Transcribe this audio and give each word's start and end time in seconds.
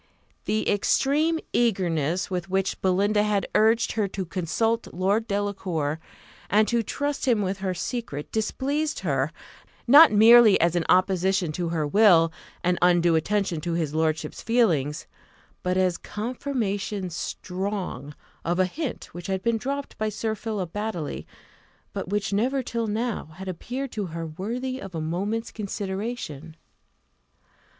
The 0.45 0.67
extreme 0.67 1.37
eagerness 1.53 2.31
with 2.31 2.49
which 2.49 2.81
Belinda 2.81 3.21
had 3.21 3.47
urged 3.53 3.91
her 3.91 4.07
to 4.07 4.25
consult 4.25 4.91
Lord 4.91 5.27
Delacour, 5.27 5.99
and 6.49 6.67
to 6.69 6.81
trust 6.81 7.27
him 7.27 7.43
with 7.43 7.59
her 7.59 7.75
secret, 7.75 8.31
displeased 8.31 9.01
her; 9.01 9.31
not 9.85 10.11
merely 10.11 10.59
as 10.59 10.75
an 10.75 10.85
opposition 10.89 11.51
to 11.51 11.69
her 11.69 11.85
will, 11.85 12.33
and 12.63 12.79
undue 12.81 13.15
attention 13.15 13.61
to 13.61 13.73
his 13.73 13.93
lordship's 13.93 14.41
feelings, 14.41 15.05
but 15.61 15.77
as 15.77 15.99
"confirmation 15.99 17.11
strong" 17.11 18.15
of 18.43 18.57
a 18.57 18.65
hint 18.65 19.13
which 19.13 19.27
had 19.27 19.43
been 19.43 19.59
dropped 19.59 19.99
by 19.99 20.09
Sir 20.09 20.33
Philip 20.33 20.73
Baddely, 20.73 21.27
but 21.93 22.09
which 22.09 22.33
never 22.33 22.63
till 22.63 22.87
now 22.87 23.25
had 23.35 23.47
appeared 23.47 23.91
to 23.91 24.07
her 24.07 24.25
worthy 24.25 24.79
of 24.81 24.95
a 24.95 24.99
moment's 24.99 25.51
consideration. 25.51 26.55